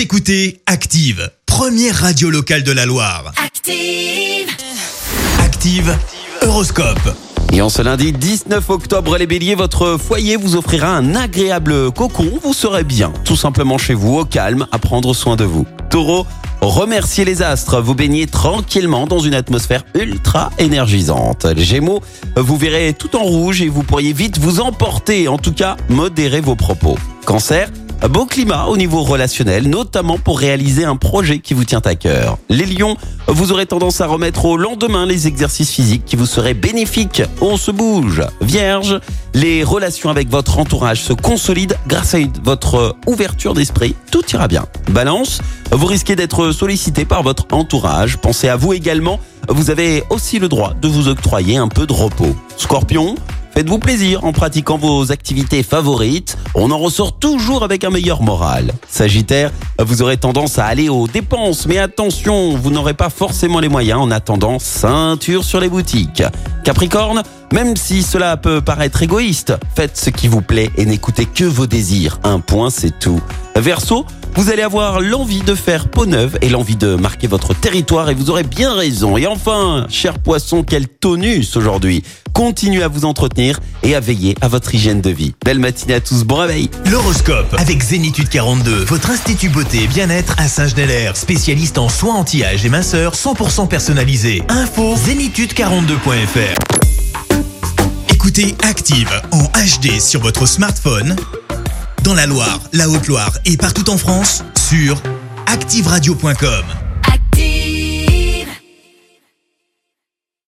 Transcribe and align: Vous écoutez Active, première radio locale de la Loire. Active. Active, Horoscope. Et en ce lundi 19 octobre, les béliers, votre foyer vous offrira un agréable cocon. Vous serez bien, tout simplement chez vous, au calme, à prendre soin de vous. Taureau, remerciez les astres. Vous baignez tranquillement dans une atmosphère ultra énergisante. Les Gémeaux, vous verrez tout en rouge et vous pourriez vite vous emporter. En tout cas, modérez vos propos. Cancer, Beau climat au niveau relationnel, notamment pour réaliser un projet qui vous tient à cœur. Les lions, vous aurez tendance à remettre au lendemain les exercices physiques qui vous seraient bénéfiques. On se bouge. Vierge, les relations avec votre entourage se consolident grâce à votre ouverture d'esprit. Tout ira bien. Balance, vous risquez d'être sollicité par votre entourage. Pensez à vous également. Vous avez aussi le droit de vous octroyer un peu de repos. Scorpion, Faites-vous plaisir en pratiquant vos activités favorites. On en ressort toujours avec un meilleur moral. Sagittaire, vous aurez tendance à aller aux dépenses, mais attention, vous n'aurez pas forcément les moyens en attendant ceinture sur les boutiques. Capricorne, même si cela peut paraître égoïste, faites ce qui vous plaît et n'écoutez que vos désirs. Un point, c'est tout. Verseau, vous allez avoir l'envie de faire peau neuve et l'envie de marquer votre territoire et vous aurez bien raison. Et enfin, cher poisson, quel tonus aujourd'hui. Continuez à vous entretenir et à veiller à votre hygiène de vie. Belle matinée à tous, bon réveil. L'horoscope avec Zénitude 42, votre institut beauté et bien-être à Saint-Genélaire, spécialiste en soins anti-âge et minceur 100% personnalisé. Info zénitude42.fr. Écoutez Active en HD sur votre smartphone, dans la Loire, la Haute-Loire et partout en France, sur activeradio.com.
Vous 0.00 0.04
écoutez 0.04 0.62
Active, 0.64 1.30
première 1.44 1.94
radio 1.94 2.30
locale 2.30 2.62
de 2.62 2.72
la 2.72 2.86
Loire. 2.86 3.34
Active. 3.36 4.48
Active, 5.38 5.94
Horoscope. 6.40 7.14
Et 7.52 7.60
en 7.60 7.68
ce 7.68 7.82
lundi 7.82 8.10
19 8.10 8.70
octobre, 8.70 9.18
les 9.18 9.26
béliers, 9.26 9.54
votre 9.54 9.98
foyer 9.98 10.36
vous 10.36 10.56
offrira 10.56 10.96
un 10.96 11.14
agréable 11.14 11.92
cocon. 11.92 12.32
Vous 12.42 12.54
serez 12.54 12.82
bien, 12.82 13.12
tout 13.26 13.36
simplement 13.36 13.76
chez 13.76 13.92
vous, 13.92 14.16
au 14.16 14.24
calme, 14.24 14.66
à 14.72 14.78
prendre 14.78 15.12
soin 15.12 15.36
de 15.36 15.44
vous. 15.44 15.66
Taureau, 15.90 16.26
remerciez 16.62 17.26
les 17.26 17.42
astres. 17.42 17.82
Vous 17.82 17.94
baignez 17.94 18.26
tranquillement 18.26 19.06
dans 19.06 19.18
une 19.18 19.34
atmosphère 19.34 19.84
ultra 19.94 20.50
énergisante. 20.56 21.44
Les 21.44 21.64
Gémeaux, 21.64 22.00
vous 22.36 22.56
verrez 22.56 22.94
tout 22.94 23.16
en 23.16 23.22
rouge 23.22 23.60
et 23.60 23.68
vous 23.68 23.82
pourriez 23.82 24.14
vite 24.14 24.38
vous 24.38 24.60
emporter. 24.60 25.28
En 25.28 25.36
tout 25.36 25.52
cas, 25.52 25.76
modérez 25.90 26.40
vos 26.40 26.56
propos. 26.56 26.96
Cancer, 27.26 27.70
Beau 28.08 28.24
climat 28.24 28.66
au 28.66 28.78
niveau 28.78 29.02
relationnel, 29.02 29.68
notamment 29.68 30.16
pour 30.16 30.38
réaliser 30.38 30.84
un 30.84 30.96
projet 30.96 31.38
qui 31.38 31.52
vous 31.52 31.64
tient 31.64 31.82
à 31.84 31.94
cœur. 31.94 32.38
Les 32.48 32.64
lions, 32.64 32.96
vous 33.28 33.52
aurez 33.52 33.66
tendance 33.66 34.00
à 34.00 34.06
remettre 34.06 34.46
au 34.46 34.56
lendemain 34.56 35.04
les 35.04 35.26
exercices 35.26 35.70
physiques 35.70 36.06
qui 36.06 36.16
vous 36.16 36.24
seraient 36.24 36.54
bénéfiques. 36.54 37.22
On 37.42 37.58
se 37.58 37.70
bouge. 37.70 38.22
Vierge, 38.40 38.98
les 39.34 39.62
relations 39.62 40.08
avec 40.08 40.30
votre 40.30 40.58
entourage 40.58 41.02
se 41.02 41.12
consolident 41.12 41.76
grâce 41.86 42.14
à 42.14 42.18
votre 42.42 42.96
ouverture 43.06 43.52
d'esprit. 43.52 43.94
Tout 44.10 44.24
ira 44.32 44.48
bien. 44.48 44.64
Balance, 44.90 45.42
vous 45.70 45.86
risquez 45.86 46.16
d'être 46.16 46.52
sollicité 46.52 47.04
par 47.04 47.22
votre 47.22 47.46
entourage. 47.52 48.16
Pensez 48.16 48.48
à 48.48 48.56
vous 48.56 48.72
également. 48.72 49.20
Vous 49.48 49.70
avez 49.70 50.04
aussi 50.10 50.38
le 50.38 50.48
droit 50.48 50.74
de 50.80 50.88
vous 50.88 51.08
octroyer 51.08 51.58
un 51.58 51.68
peu 51.68 51.86
de 51.86 51.92
repos. 51.92 52.34
Scorpion, 52.56 53.14
Faites-vous 53.60 53.78
plaisir 53.78 54.24
en 54.24 54.32
pratiquant 54.32 54.78
vos 54.78 55.12
activités 55.12 55.62
favorites. 55.62 56.38
On 56.54 56.70
en 56.70 56.78
ressort 56.78 57.18
toujours 57.18 57.62
avec 57.62 57.84
un 57.84 57.90
meilleur 57.90 58.22
moral. 58.22 58.72
Sagittaire, 58.88 59.52
vous 59.78 60.00
aurez 60.00 60.16
tendance 60.16 60.58
à 60.58 60.64
aller 60.64 60.88
aux 60.88 61.06
dépenses, 61.06 61.66
mais 61.66 61.76
attention, 61.76 62.56
vous 62.56 62.70
n'aurez 62.70 62.94
pas 62.94 63.10
forcément 63.10 63.60
les 63.60 63.68
moyens 63.68 64.00
en 64.00 64.10
attendant 64.10 64.58
ceinture 64.58 65.44
sur 65.44 65.60
les 65.60 65.68
boutiques. 65.68 66.22
Capricorne, 66.64 67.22
même 67.52 67.76
si 67.76 68.02
cela 68.02 68.38
peut 68.38 68.62
paraître 68.62 69.02
égoïste, 69.02 69.52
faites 69.74 69.98
ce 69.98 70.08
qui 70.08 70.26
vous 70.26 70.40
plaît 70.40 70.70
et 70.78 70.86
n'écoutez 70.86 71.26
que 71.26 71.44
vos 71.44 71.66
désirs. 71.66 72.18
Un 72.24 72.40
point, 72.40 72.70
c'est 72.70 72.98
tout. 72.98 73.20
Verseau, 73.56 74.06
vous 74.36 74.50
allez 74.50 74.62
avoir 74.62 75.00
l'envie 75.00 75.42
de 75.42 75.54
faire 75.54 75.88
peau 75.88 76.06
neuve 76.06 76.38
et 76.40 76.48
l'envie 76.48 76.76
de 76.76 76.94
marquer 76.94 77.26
votre 77.26 77.52
territoire 77.52 78.08
et 78.08 78.14
vous 78.14 78.30
aurez 78.30 78.44
bien 78.44 78.72
raison. 78.72 79.18
Et 79.18 79.26
enfin, 79.26 79.86
cher 79.90 80.18
poisson, 80.18 80.62
quel 80.62 80.88
tonus 80.88 81.56
aujourd'hui. 81.56 82.02
Continuez 82.40 82.82
à 82.82 82.88
vous 82.88 83.04
entretenir 83.04 83.60
et 83.82 83.94
à 83.94 84.00
veiller 84.00 84.34
à 84.40 84.48
votre 84.48 84.74
hygiène 84.74 85.02
de 85.02 85.10
vie. 85.10 85.34
Belle 85.44 85.58
matinée 85.58 85.92
à 85.92 86.00
tous, 86.00 86.24
bon 86.24 86.36
réveil. 86.36 86.70
L'horoscope 86.90 87.54
avec 87.58 87.82
Zénitude 87.82 88.30
42, 88.30 88.84
votre 88.84 89.10
institut 89.10 89.50
beauté 89.50 89.82
et 89.82 89.86
bien-être 89.86 90.34
à 90.38 90.48
Saint-Genélaire, 90.48 91.18
spécialiste 91.18 91.76
en 91.76 91.90
soins 91.90 92.14
anti-âge 92.14 92.64
et 92.64 92.70
minceur 92.70 93.12
100% 93.12 93.68
personnalisé. 93.68 94.42
Info 94.48 94.94
zénitude42.fr. 94.94 97.34
Écoutez 98.08 98.54
Active 98.66 99.20
en 99.32 99.42
HD 99.42 100.00
sur 100.00 100.22
votre 100.22 100.46
smartphone, 100.46 101.16
dans 102.04 102.14
la 102.14 102.24
Loire, 102.24 102.60
la 102.72 102.88
Haute-Loire 102.88 103.36
et 103.44 103.58
partout 103.58 103.90
en 103.90 103.98
France, 103.98 104.44
sur 104.56 104.96
activeradio.com. 105.44 106.89